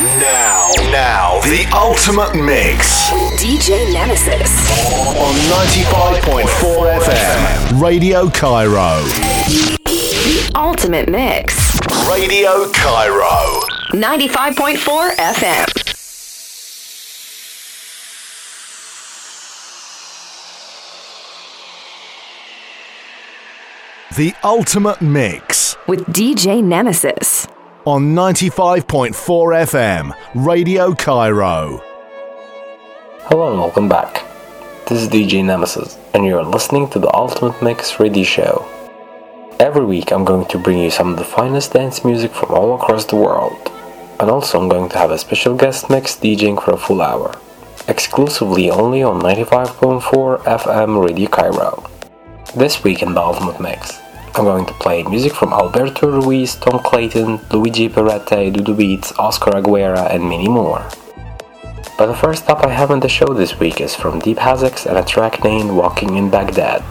[0.00, 3.10] Now, now, the ultimate mix.
[3.38, 4.50] DJ Nemesis.
[5.18, 5.34] On
[5.68, 7.82] 95.4 FM.
[7.82, 9.02] Radio Cairo.
[9.84, 11.78] The ultimate mix.
[12.08, 13.60] Radio Cairo.
[13.92, 15.66] 95.4 FM.
[24.16, 25.76] The ultimate mix.
[25.86, 27.46] With DJ Nemesis
[27.86, 31.82] on 95.4 FM, Radio Cairo.
[33.22, 34.22] Hello and welcome back.
[34.86, 38.68] This is DJ Nemesis, and you're listening to the Ultimate Mix Radio Show.
[39.58, 42.74] Every week I'm going to bring you some of the finest dance music from all
[42.74, 43.70] across the world.
[44.18, 47.34] And also I'm going to have a special guest mix DJing for a full hour.
[47.88, 51.88] Exclusively only on 95.4 FM Radio Cairo.
[52.54, 53.99] This week in the Ultimate Mix,
[54.34, 59.50] I'm going to play music from Alberto Ruiz, Tom Clayton, Luigi Perrette, Dudu Beats, Oscar
[59.50, 60.88] Aguera, and many more.
[61.98, 64.86] But the first stop I have on the show this week is from Deep Hazzix
[64.86, 66.82] and a track named Walking in Baghdad.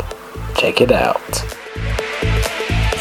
[0.56, 1.32] Check it out.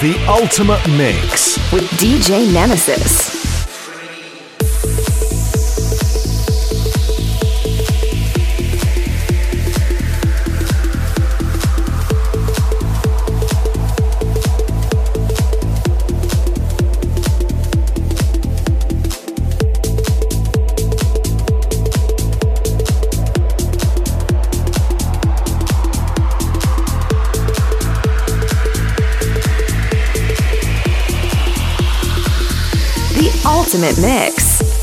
[0.01, 3.38] The Ultimate Mix with DJ Nemesis.
[33.69, 34.78] Ultimate mix.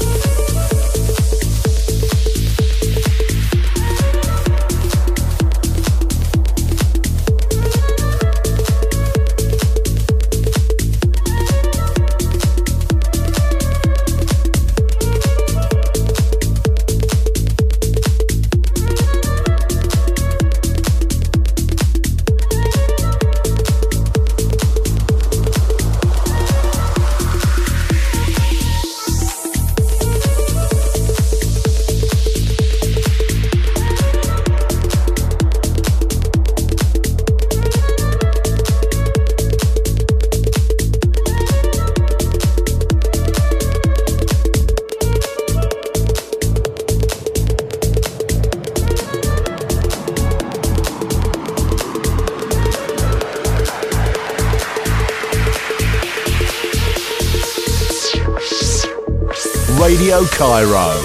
[59.88, 61.00] Radio Cairo.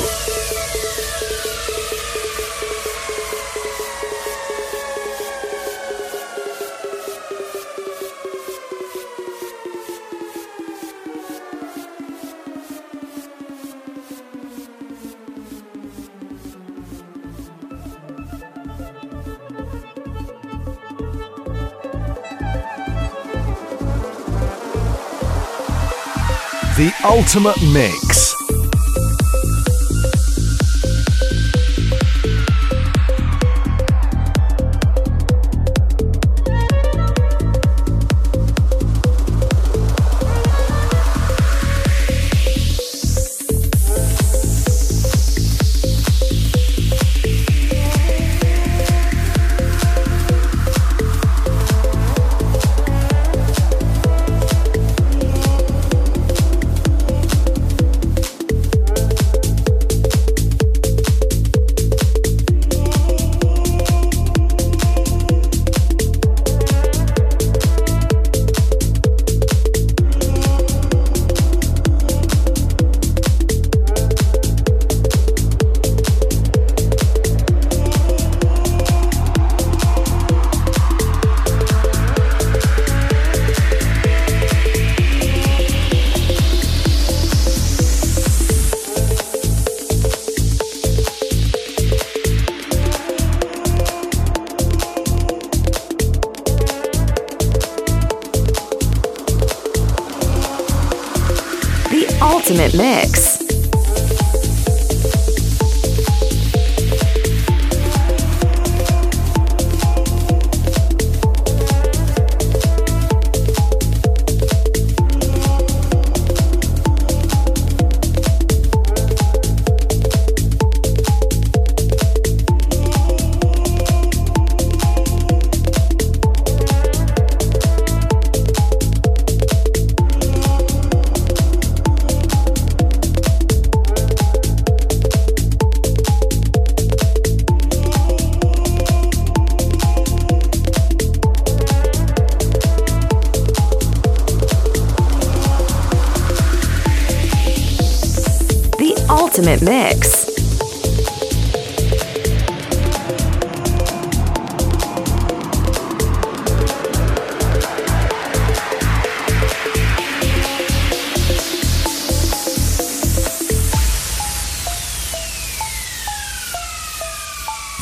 [26.76, 28.29] The Ultimate Mix.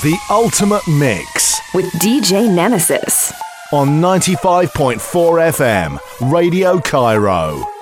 [0.08, 3.30] The Ultimate Mix with DJ Nemesis
[3.74, 7.77] on 95.4 FM, Radio Cairo.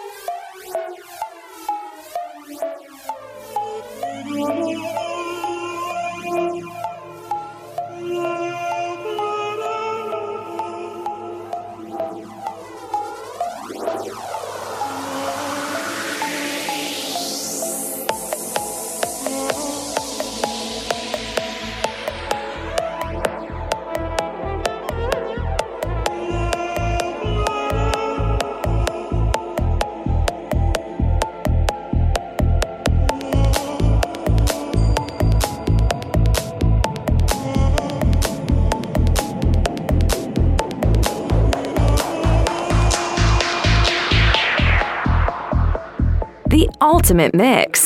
[47.06, 47.85] Ultimate mix.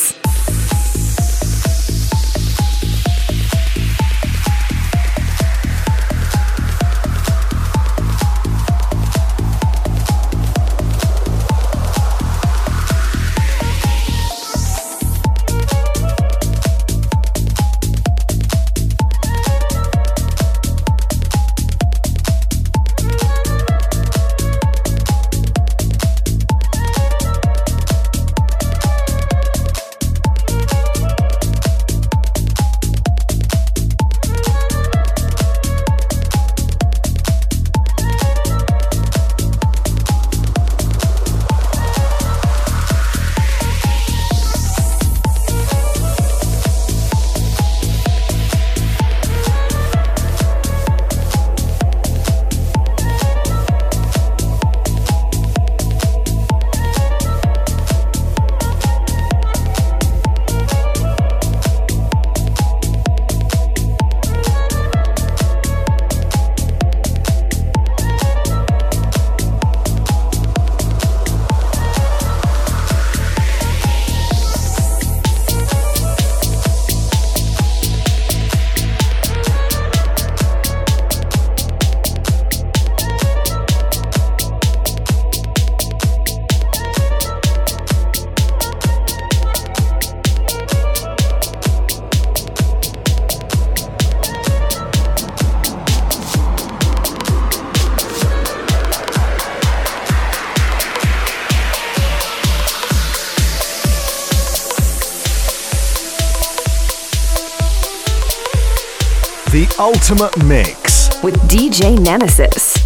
[109.81, 112.77] Ultimate Mix with DJ Nemesis.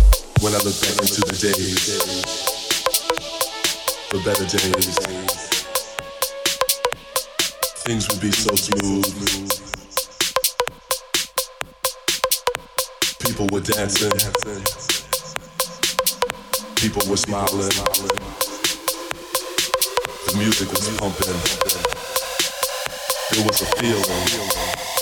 [0.41, 1.85] When I look back into the days,
[4.11, 4.95] the better days,
[7.83, 9.03] things would be so smooth.
[13.19, 14.15] People were dancing,
[16.77, 17.75] people were smiling,
[20.27, 21.39] the music was pumping.
[23.31, 24.94] There was a feeling.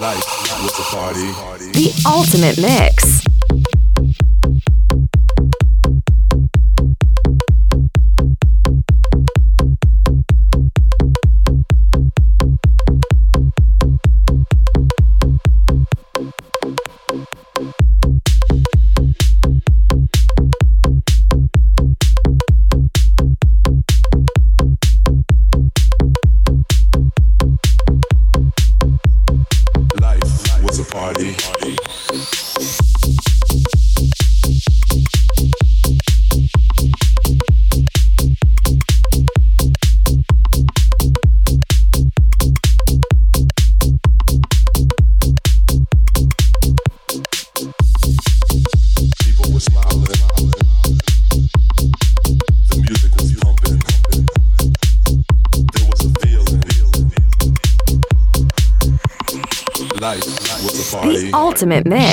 [0.00, 0.22] Life
[0.92, 1.72] party.
[1.72, 3.27] The ultimate mix.
[61.58, 62.07] Ultimate mix.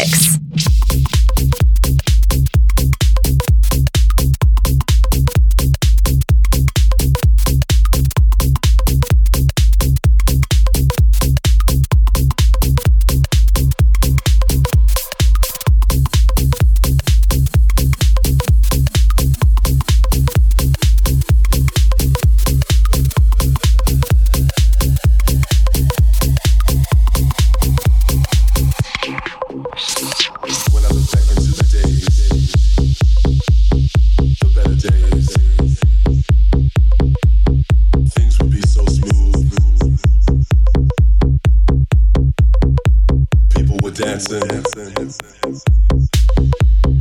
[43.95, 44.41] dancing.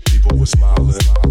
[0.07, 1.24] People were smiling.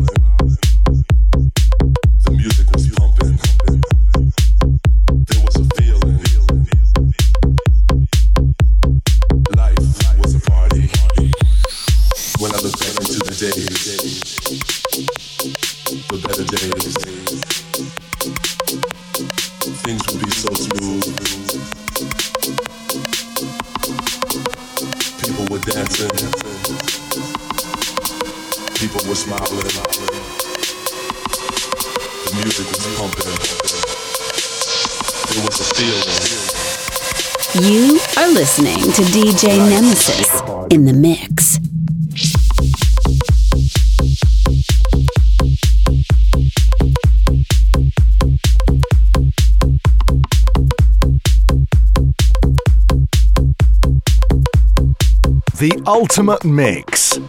[38.33, 41.59] Listening to DJ Nemesis in the mix.
[55.59, 57.19] The Ultimate Mix.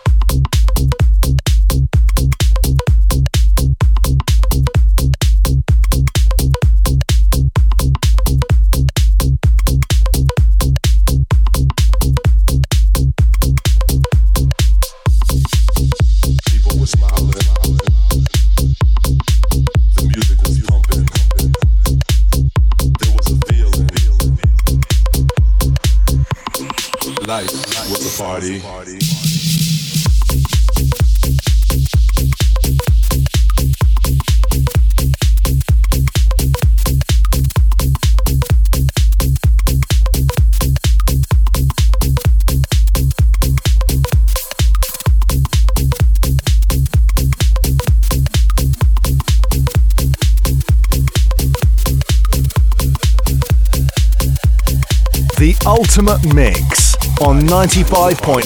[55.97, 58.43] Ultimate Mix on 95.4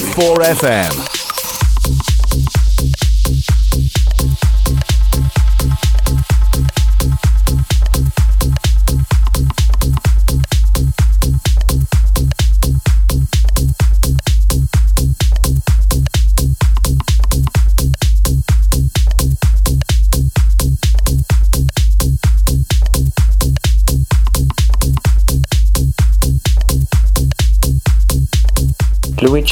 [0.53, 1.08] FM.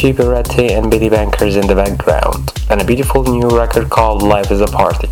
[0.03, 4.51] Luigi Peretti and Billy Bankers in the background, and a beautiful new record called Life
[4.51, 5.09] is a Party.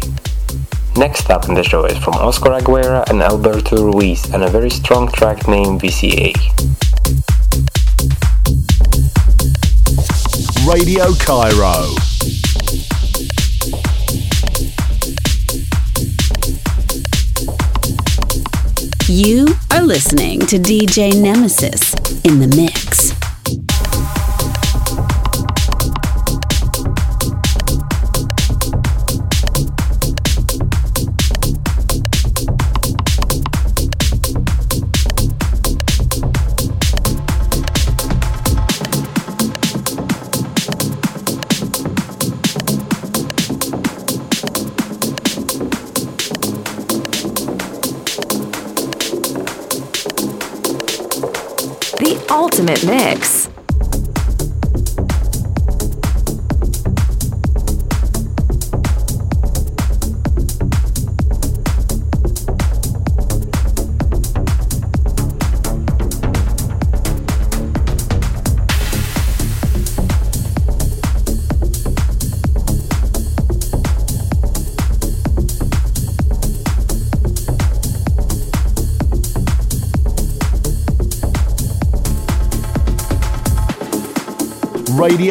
[0.96, 4.70] Next up in the show is from Oscar Aguera and Alberto Ruiz, and a very
[4.70, 6.36] strong track named VCA.
[10.68, 11.96] Radio Cairo.
[19.08, 22.75] You are listening to DJ Nemesis in the mix.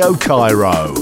[0.05, 0.93] Radio Cairo.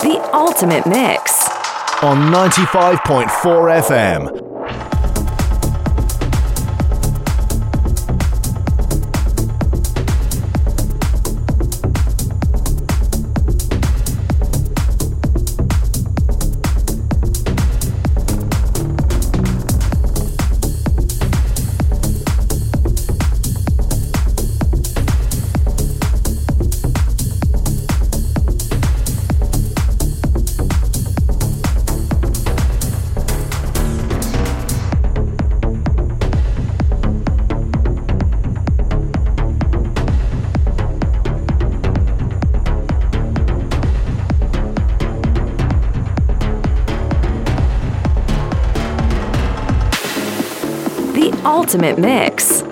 [0.00, 1.38] The Ultimate Mix.
[2.02, 3.26] on 95.4
[3.82, 4.37] FM.
[51.78, 52.62] ultimate mix.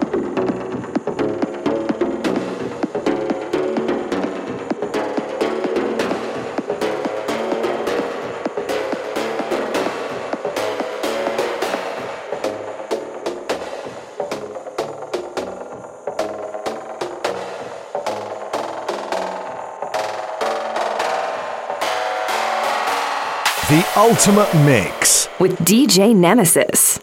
[23.68, 26.95] The Ultimate Mix with DJ Nemesis.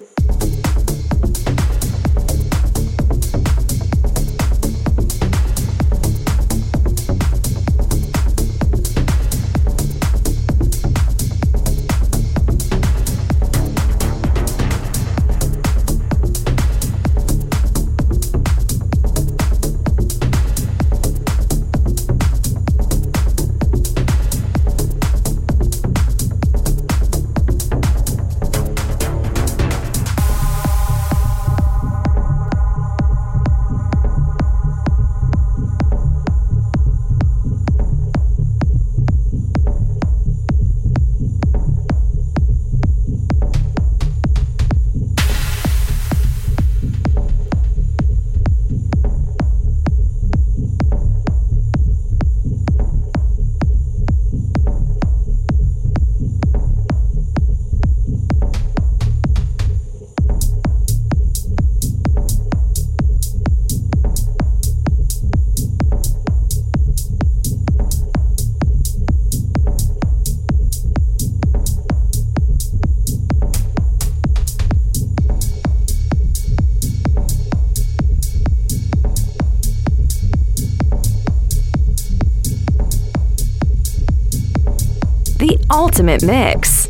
[86.13, 86.87] Ultimate Mix.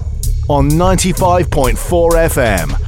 [0.50, 1.76] On 95.4
[2.30, 2.83] FM.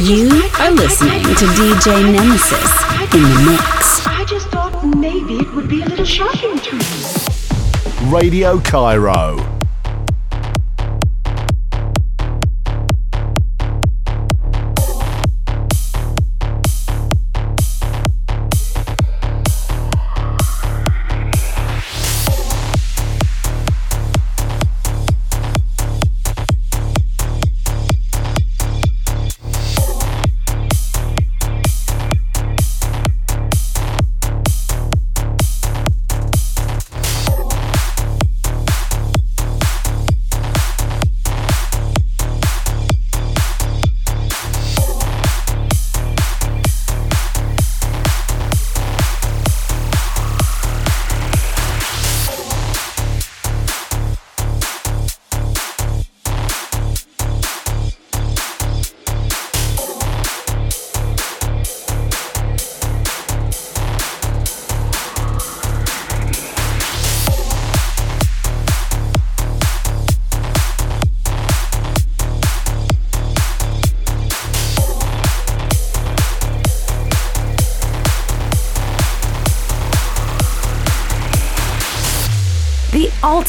[0.00, 0.26] You
[0.58, 4.06] are listening to DJ Nemesis in the mix.
[4.06, 8.10] I just thought maybe it would be a little shocking to you.
[8.10, 9.51] Radio Cairo.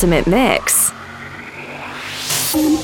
[0.04, 0.92] Ultimate Mix.
[2.54, 2.76] I'm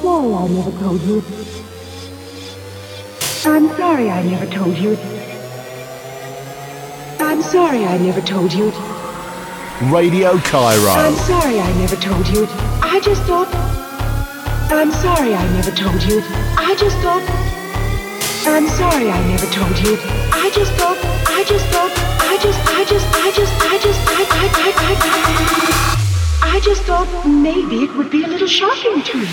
[0.00, 1.22] sorry I never told you.
[3.44, 4.96] I'm sorry I never told you.
[7.20, 8.72] I'm sorry I never told you.
[9.92, 11.14] Radio I'm Cairo.
[11.16, 12.46] sorry I never told you.
[12.80, 13.48] I just thought.
[14.72, 16.22] I'm sorry I never told you.
[16.56, 17.22] I just thought.
[18.46, 19.98] I'm sorry I never told you.
[20.32, 20.96] I just thought.
[21.28, 22.13] I just thought.
[22.44, 22.68] I just.
[22.68, 23.06] I just.
[23.14, 23.52] I just.
[23.62, 24.00] I just.
[24.06, 24.12] I.
[24.12, 24.48] I.
[24.54, 24.72] I.
[24.76, 24.94] I.
[26.42, 26.56] I.
[26.56, 29.26] I just thought maybe it would be a little shocking to you.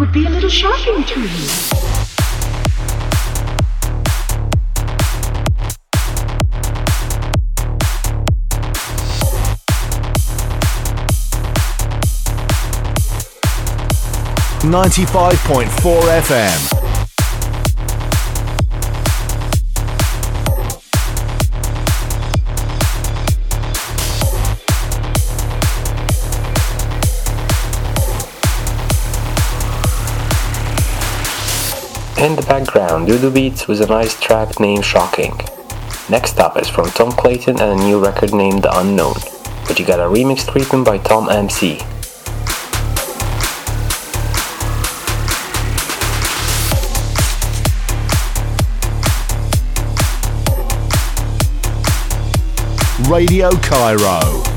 [0.00, 1.85] Would be a little shocking to you.
[14.66, 15.68] 95.4
[16.22, 16.72] FM.
[32.18, 35.38] In the background, Doodoo Beats with a nice track named Shocking.
[36.10, 39.14] Next up is from Tom Clayton and a new record named The Unknown,
[39.68, 41.78] but you got a remix treatment by Tom MC.
[53.08, 54.55] Radio Cairo.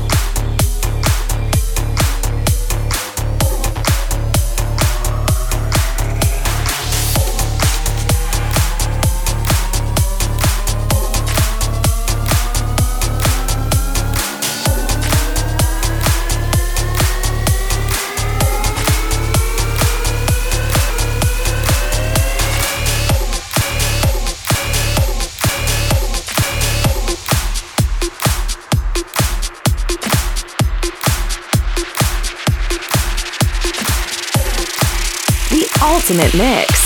[36.20, 36.79] Ultimate mix.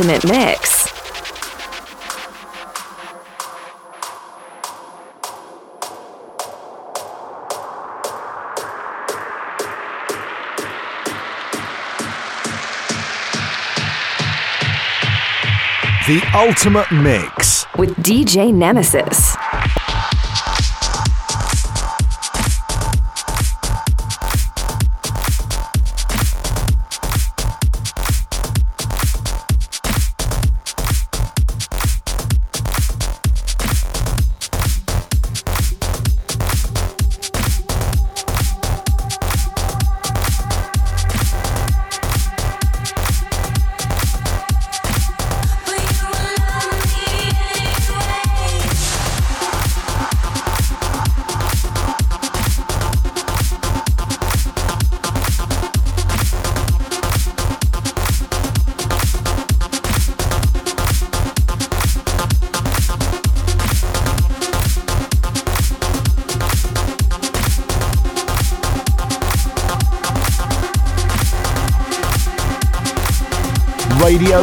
[0.00, 0.84] Ultimate mix.
[16.06, 17.66] The ultimate mix.
[17.76, 19.36] with DJ Nemesis.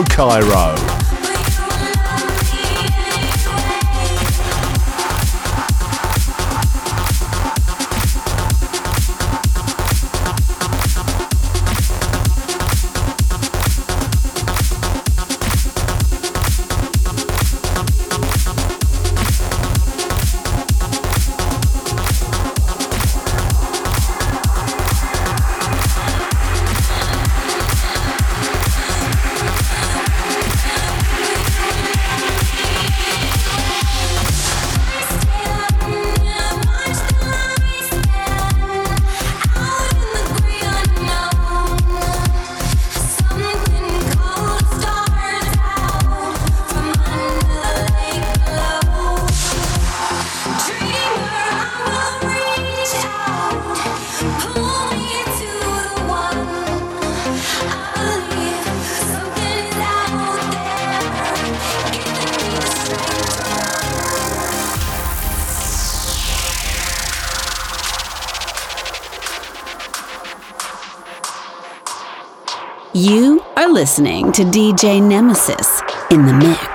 [0.03, 0.94] Cairo.
[73.85, 76.74] Listening to DJ Nemesis in the mix.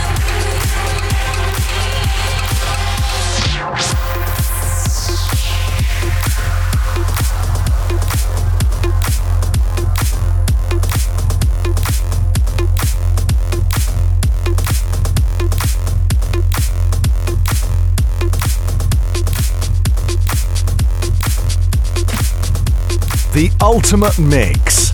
[23.73, 24.91] Ultimate Mix.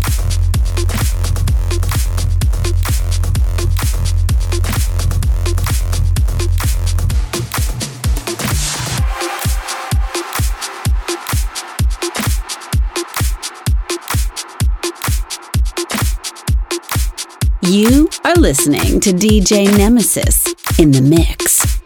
[17.63, 20.45] You are listening to DJ Nemesis
[20.77, 21.79] in the mix.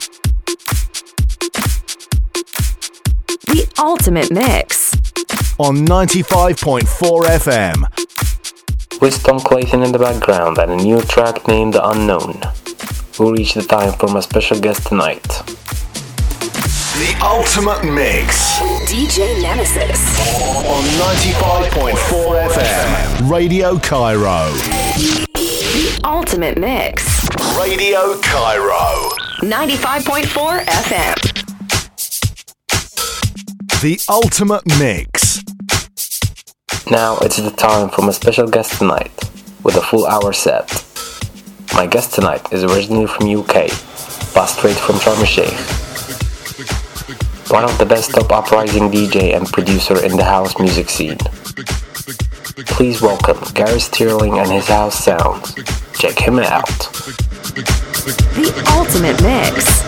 [3.45, 5.00] The Ultimate Mix.
[5.61, 8.99] On 95.4 FM.
[8.99, 12.41] With Tom Clayton in the background and a new track named The Unknown.
[13.19, 15.21] We reach the time for my special guest tonight.
[16.97, 18.57] The Ultimate Mix
[18.89, 20.01] DJ Nemesis.
[20.65, 20.83] on
[21.93, 23.29] 95.4 FM.
[23.29, 24.51] Radio Cairo.
[24.95, 27.27] The Ultimate Mix.
[27.57, 29.09] Radio Cairo.
[29.43, 31.37] 95.4 FM.
[33.81, 35.41] The Ultimate Mix.
[36.91, 39.17] Now it's the time for my special guest tonight
[39.63, 40.67] with a full hour set.
[41.73, 43.69] My guest tonight is originally from UK,
[44.35, 45.57] but straight from Sharm el Sheikh.
[47.49, 51.19] One of the best top uprising DJ and producer in the house music scene.
[52.75, 55.55] Please welcome Gary Sterling and his house sounds.
[55.97, 56.67] Check him out.
[58.35, 59.81] The Ultimate Mix.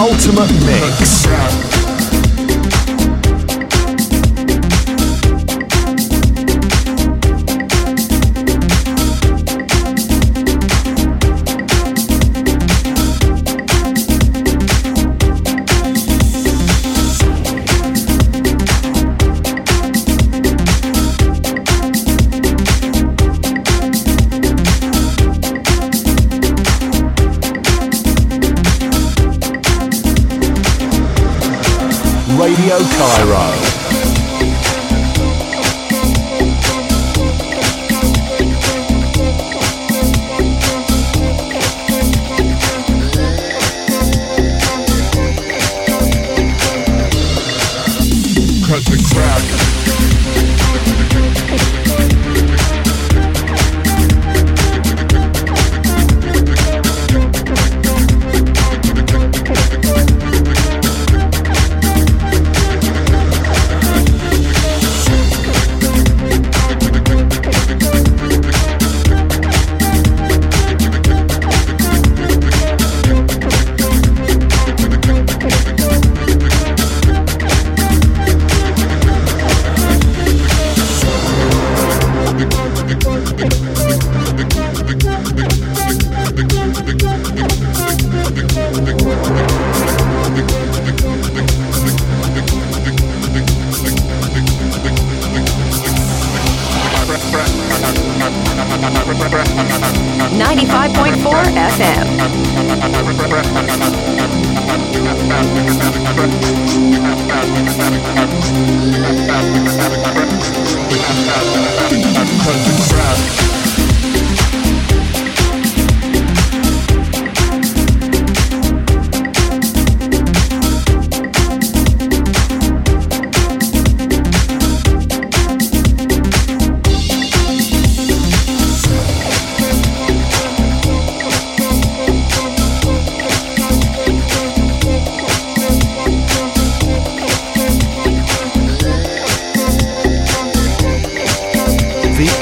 [0.00, 1.59] Ultimate Mix.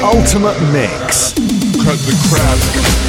[0.03, 1.33] Ultimate mix.
[1.83, 3.08] Cut the crap.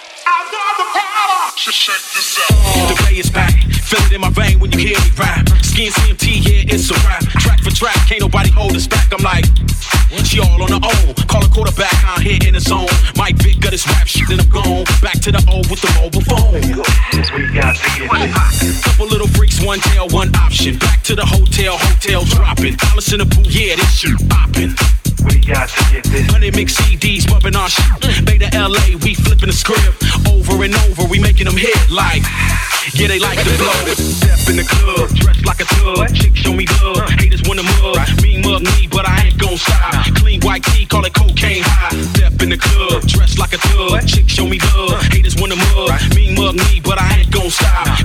[1.51, 5.47] The bay is back, feel it in my vein when you hear me rap.
[5.61, 7.21] Skin CMT, yeah, it's a rap.
[7.43, 9.11] Track for track, can't nobody hold us back.
[9.11, 9.45] I'm like,
[10.23, 11.13] she all on her own.
[11.27, 12.87] Call a quarterback out here in the zone.
[13.17, 14.85] Mike Vick got his rap shit, then I'm gone.
[15.01, 16.55] Back to the old with the mobile phone.
[17.35, 18.81] We got to.
[18.83, 20.77] Couple little freaks, one tail, one option.
[20.79, 22.75] Back to the hotel, hotel dropping.
[22.77, 24.71] Dollars in the booth, yeah, this shit popping.
[25.23, 26.31] We got to get this.
[26.31, 27.85] Money mix CDs, bumping our shit.
[28.01, 28.25] Mm.
[28.25, 30.01] Beta LA, we flipping the script.
[30.27, 32.23] Over and over, we making them hit like.
[32.93, 33.77] Yeah, they like the blow.
[33.93, 36.13] Step in the club, dressed like a thug.
[36.15, 37.09] Chick show me love.
[37.19, 38.01] Haters wanna mug.
[38.21, 39.93] Me mug me, but I ain't gon' stop.
[40.15, 41.95] Clean white tee, call it cocaine high.
[42.17, 44.07] Step in the club, dressed like a thug.
[44.07, 45.01] Chick show me love.
[45.13, 45.93] Haters wanna mug.
[46.15, 47.99] Me mug me, but I ain't gon' stop.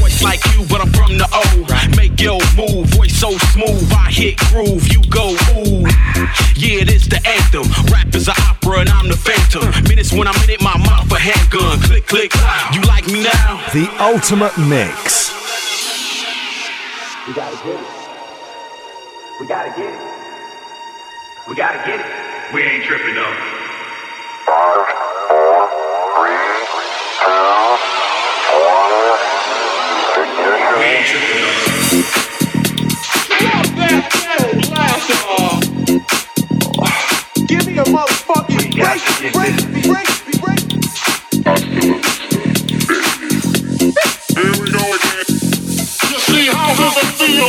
[0.00, 1.77] Voice like you, but I'm from the O.
[2.18, 3.92] Make your move, voice so smooth.
[3.92, 5.86] I hit groove, you go ooh.
[6.56, 7.62] Yeah, this the anthem.
[7.92, 9.70] Rap is an opera and I'm the phantom.
[9.84, 11.78] Minutes when I'm in it, my mouth a handgun.
[11.78, 12.32] Click, click,
[12.74, 13.62] You like me now?
[13.72, 15.30] The ultimate mix.
[17.28, 17.86] We gotta get it.
[19.38, 20.00] We gotta get it.
[21.46, 22.06] We gotta get it.
[22.52, 23.34] We ain't tripping though.
[24.42, 24.90] Five,
[25.30, 25.70] four,
[26.18, 26.34] three,
[27.22, 27.30] two,
[28.58, 28.98] one.
[30.78, 31.77] We ain't tripping though.
[37.48, 39.00] Give me a motherfucking break,
[39.32, 40.06] break, break,
[40.38, 40.60] break.
[44.36, 45.24] Here we go again.
[46.10, 47.48] You see how does it feel?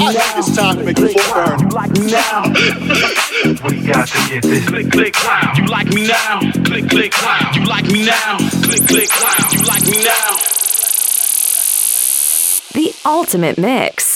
[0.00, 1.58] I think it's time to make the floor burn.
[3.68, 4.64] we got to get this.
[4.66, 5.58] Click, click, cloud.
[5.58, 6.40] You like me now?
[6.64, 7.54] Click, click, cloud.
[7.54, 8.38] You like me now?
[8.38, 9.52] Click, click, cloud.
[9.52, 10.36] You like me now?
[12.72, 14.11] The ultimate mix.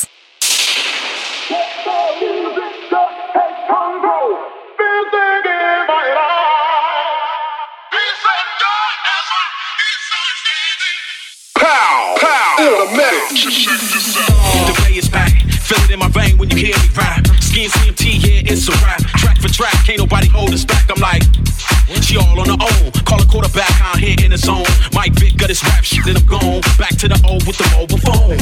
[12.86, 15.32] The bay is back,
[15.66, 17.26] feel it in my vein when you hear me rap.
[17.42, 19.00] Skin CMT, yeah, it's a rap.
[19.18, 20.88] Track for track, can't nobody hold us back.
[20.90, 21.22] I'm like,
[22.02, 22.92] she all on her own.
[23.02, 24.62] Call a quarterback out here in the zone.
[24.92, 26.60] Mike Vick got his rap shit, then I'm gone.
[26.78, 28.38] Back to the old with the mobile phone.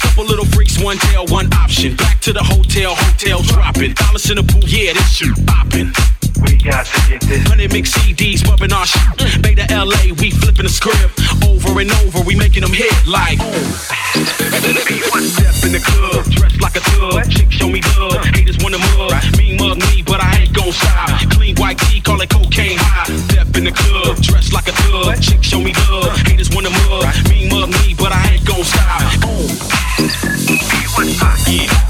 [0.00, 1.96] Couple little freaks, one tail, one option.
[1.96, 3.94] Back to the hotel, hotel dropping.
[3.94, 5.92] Dollars in the booth, yeah, this shit popping.
[6.42, 7.48] We got to get this.
[7.48, 9.02] Money mix CDs, bumping our shit.
[9.18, 9.42] Mm.
[9.42, 11.18] Beta LA, we flipping the script.
[11.44, 13.38] Over and over, we making them hit like.
[13.38, 17.30] One Step in the club, dressed like a thug.
[17.30, 18.24] Chick show me love.
[18.34, 19.12] Haters wanna mug.
[19.36, 21.08] Me mug me, but I ain't gon' stop.
[21.30, 23.10] Clean white tee, call it cocaine high.
[23.28, 25.20] Step in the club, dressed like a thug.
[25.20, 26.16] Chick show me love.
[26.26, 27.06] Haters wanna mug.
[27.28, 28.78] Me mug me, but I ain't gon' stop.
[31.48, 31.87] Yeah.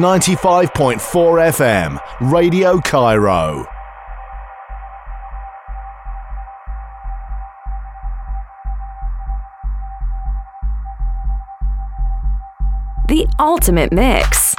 [0.00, 0.96] 95.4
[1.52, 1.98] FM,
[2.32, 3.66] Radio Cairo.
[13.08, 14.54] The ultimate mix.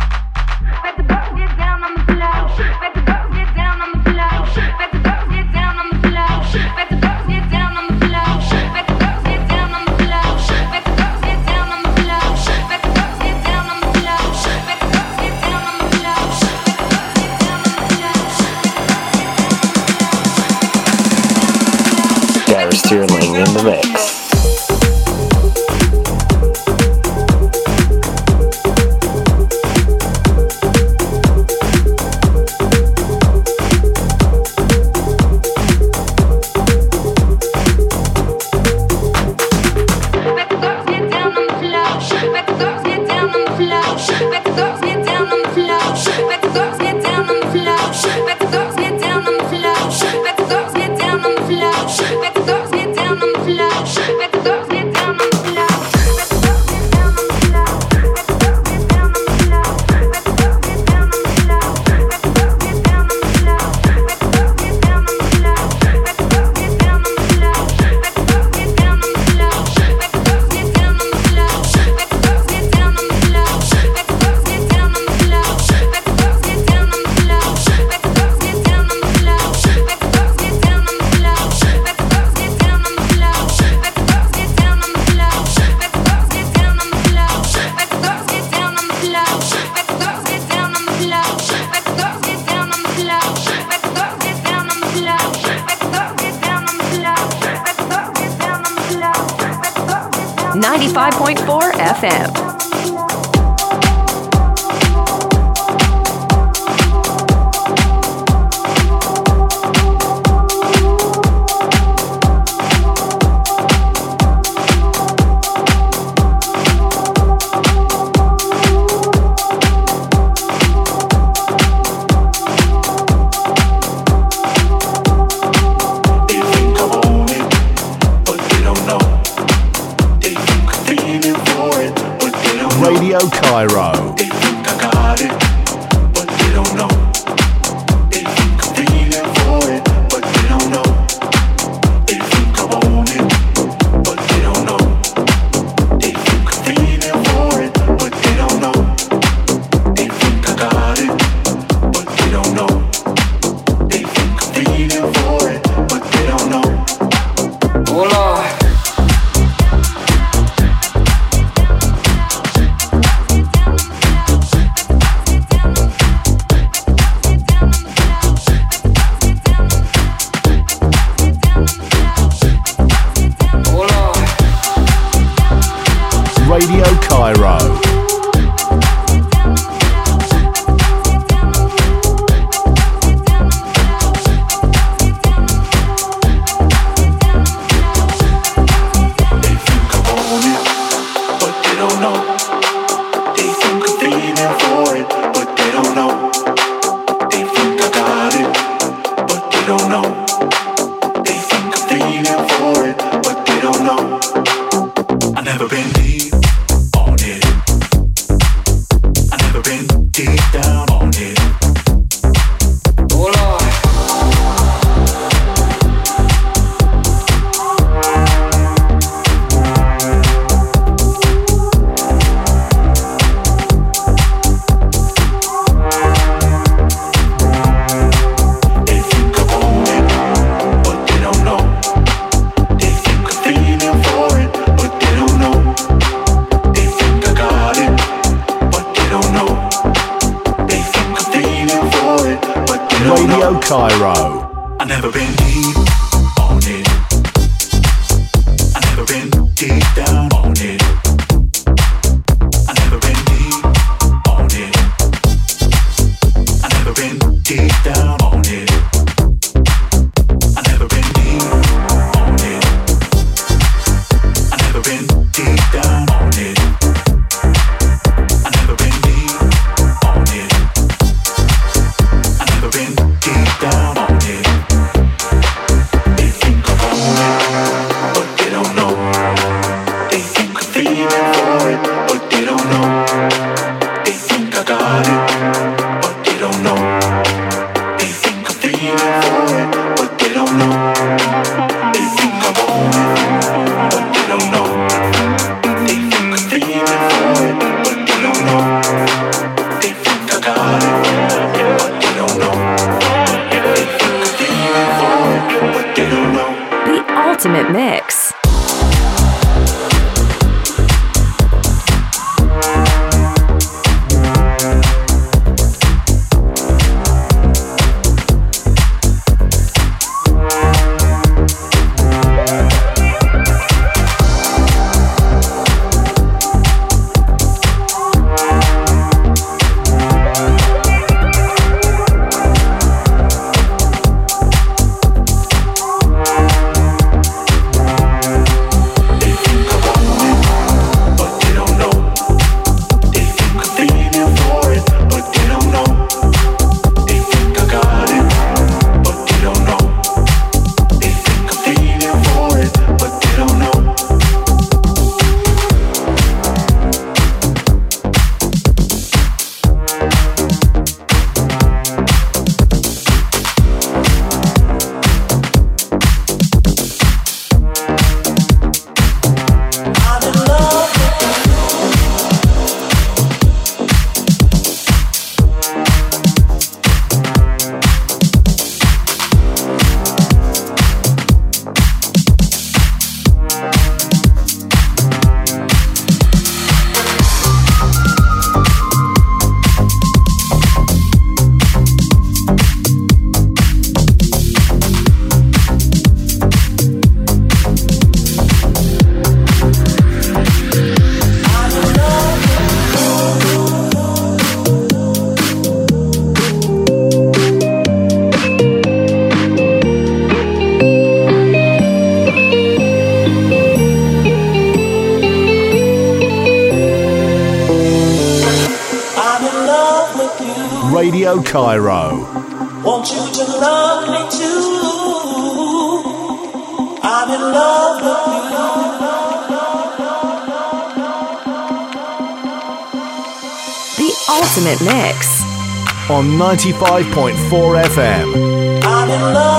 [436.42, 439.51] 95.4 FM.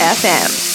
[0.00, 0.67] FM.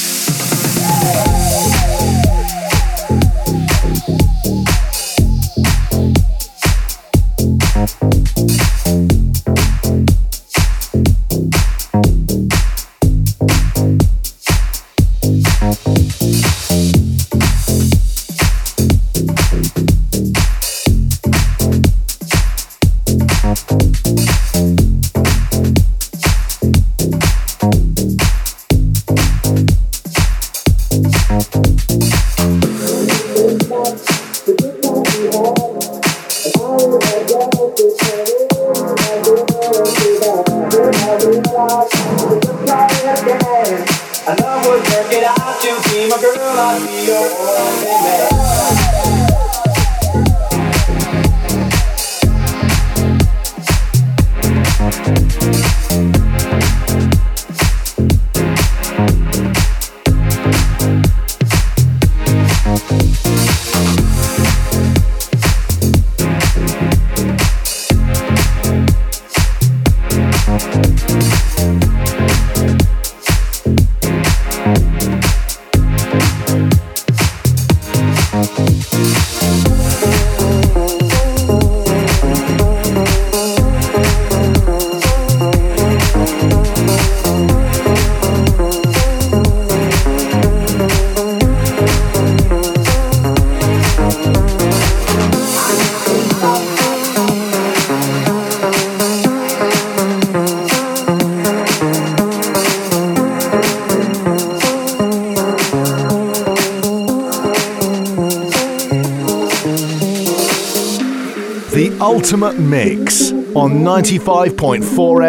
[112.24, 114.80] Ultimate Mix on 95.4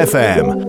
[0.06, 0.63] FM.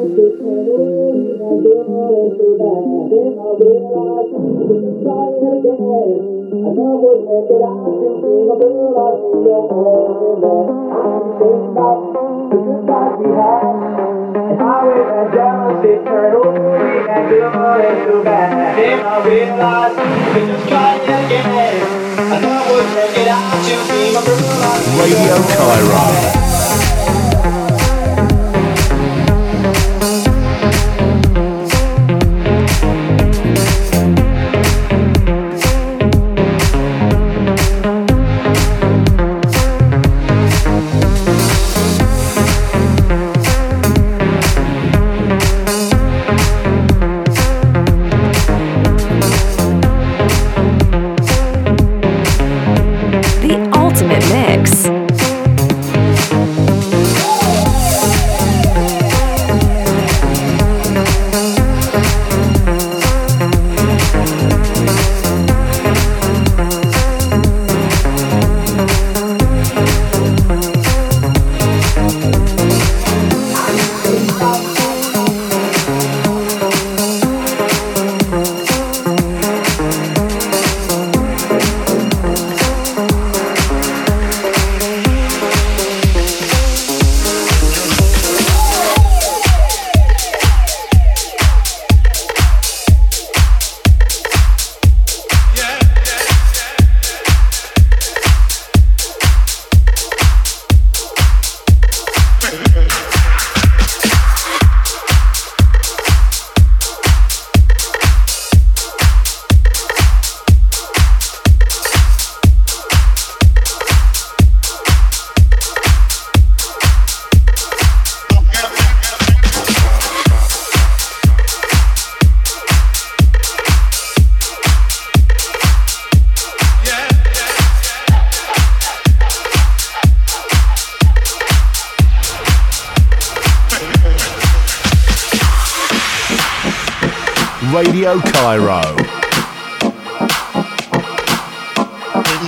[25.55, 26.34] Cairo.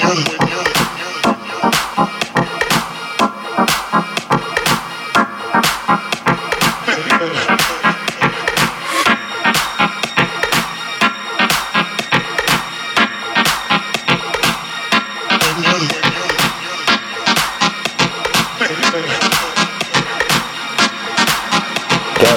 [0.08, 0.24] Gary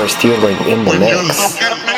[0.08, 1.89] Steeling in the mix.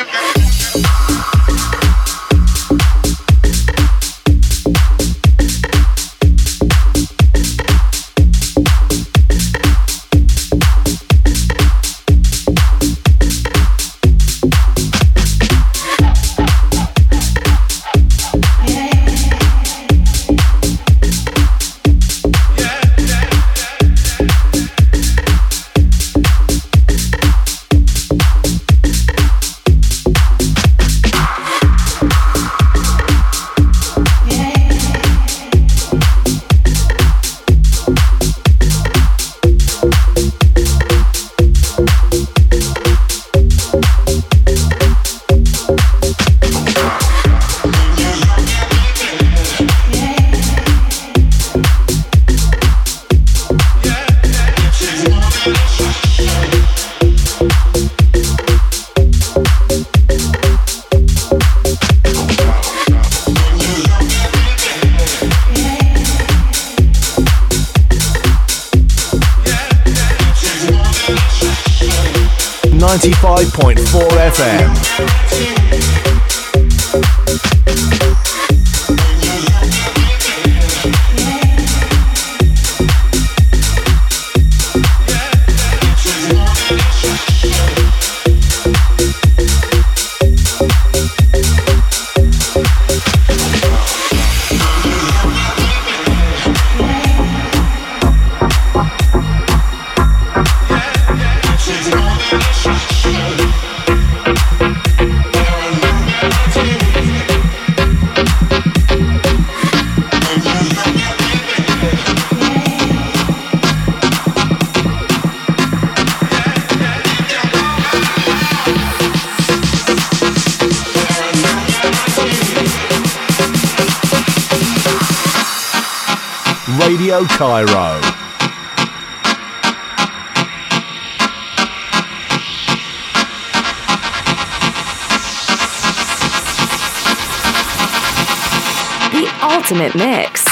[139.63, 140.42] Ultimate mix.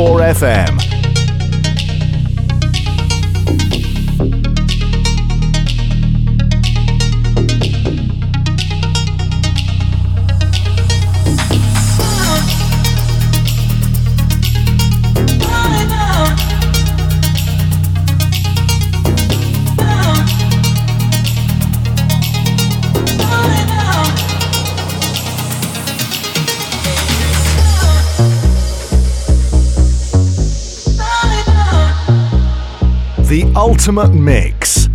[0.00, 0.79] 4FM.
[33.60, 34.89] Ultimate mix.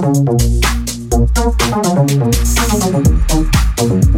[0.00, 0.30] Thank
[4.14, 4.17] you.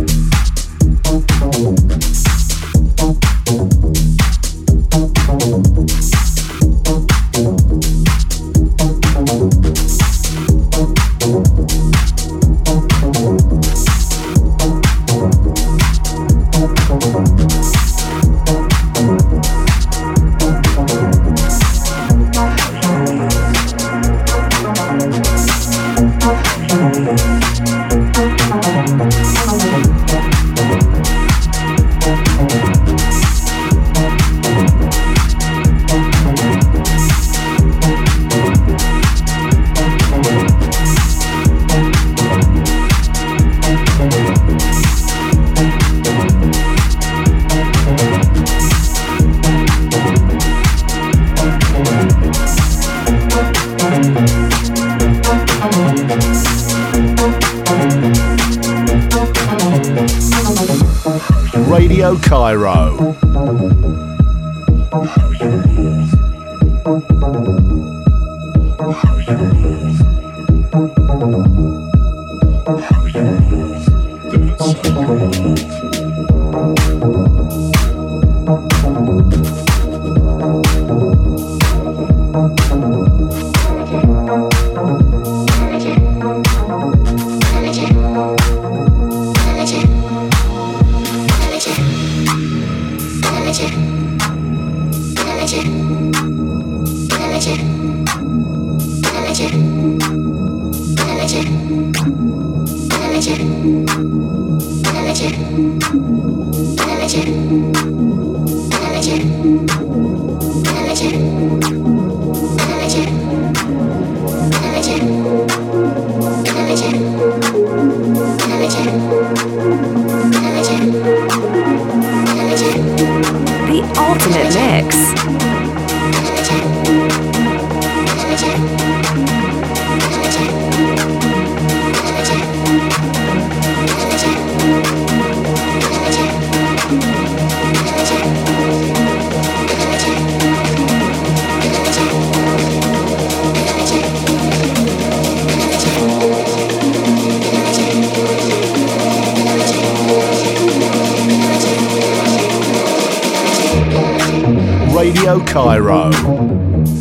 [155.00, 156.99] Ultimate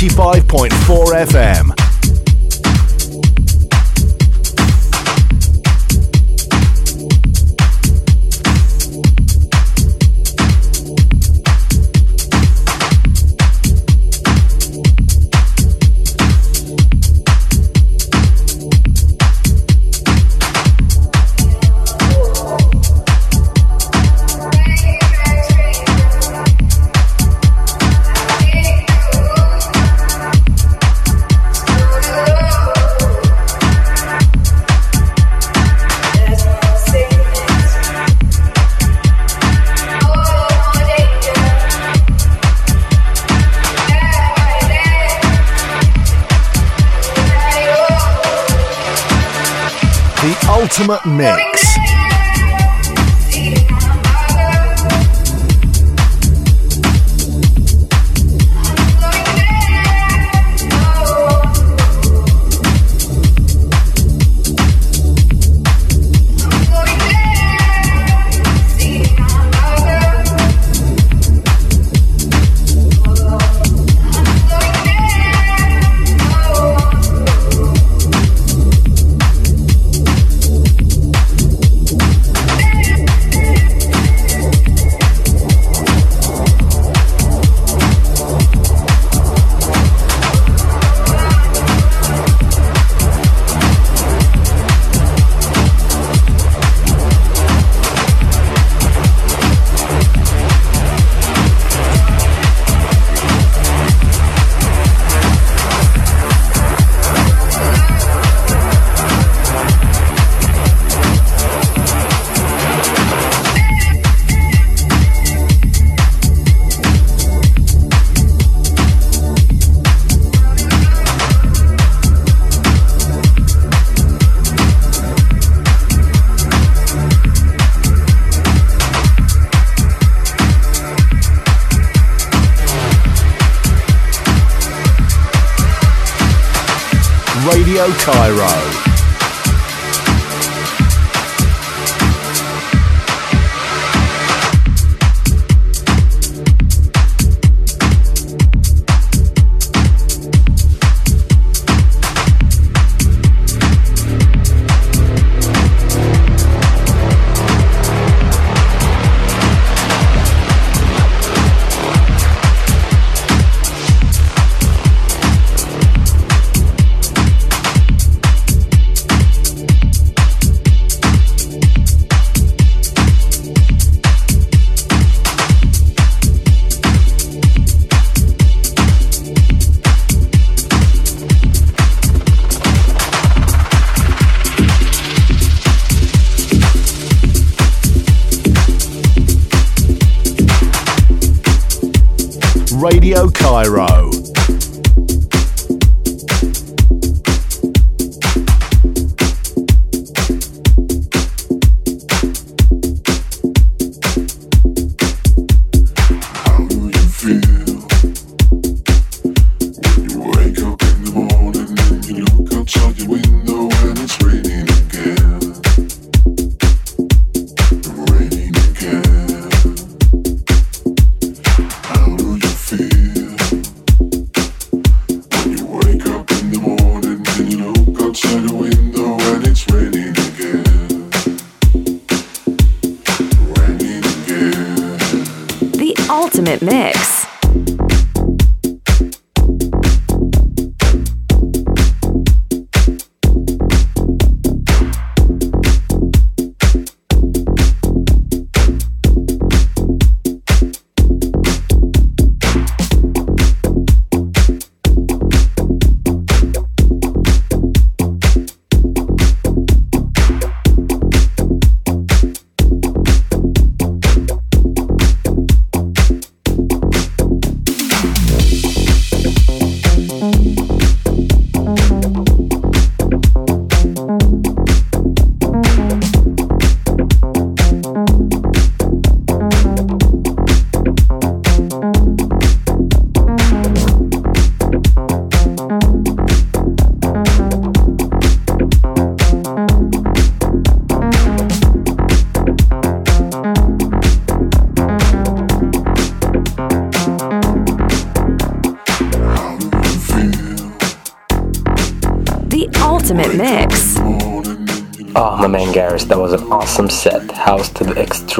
[0.00, 0.39] 25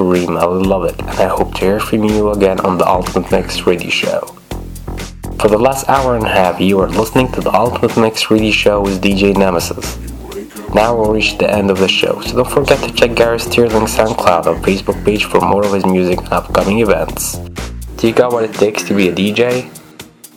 [0.01, 0.37] the extreme.
[0.37, 3.67] I love it, and I hope to hear from you again on the Ultimate Mix
[3.67, 4.21] Radio Show.
[5.39, 8.51] For the last hour and a half, you are listening to the Ultimate Mix Radio
[8.51, 9.99] Show with DJ Nemesis.
[10.75, 13.97] Now we'll reach the end of the show, so don't forget to check Gary Stirling's
[13.97, 17.39] SoundCloud and Facebook page for more of his music and upcoming events.
[17.97, 19.69] Do you got what it takes to be a DJ?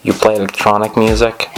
[0.04, 1.50] You play electronic music?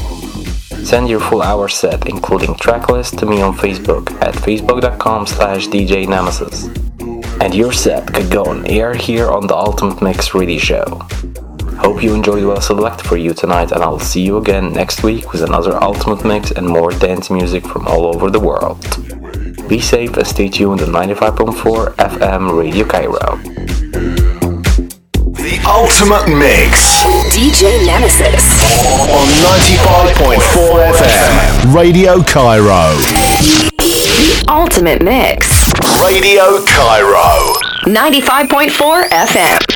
[0.84, 6.08] Send your full hour set, including tracklist, to me on Facebook at facebook.com slash DJ
[6.08, 6.85] Nemesis.
[7.46, 10.84] And your set could go on air here on the Ultimate Mix Radio Show.
[11.78, 15.04] Hope you enjoyed what I selected for you tonight, and I'll see you again next
[15.04, 18.82] week with another Ultimate Mix and more dance music from all over the world.
[19.70, 23.38] Be safe and stay tuned to 95.4 FM Radio Cairo.
[25.38, 27.04] The Ultimate Mix.
[27.30, 28.44] DJ Nemesis.
[29.14, 29.28] On
[29.62, 31.76] 95.4 FM.
[31.76, 33.25] Radio Cairo.
[34.50, 35.74] Ultimate Mix.
[36.02, 37.54] Radio Cairo.
[37.88, 39.75] 95.4 FM.